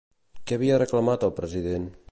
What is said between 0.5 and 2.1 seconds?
Què havia reclamat el president?